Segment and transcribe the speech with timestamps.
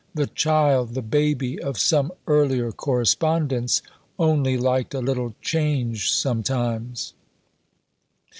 [0.15, 3.83] The "child" the "baby" of some earlier correspondence
[4.17, 7.13] only liked a little change sometimes.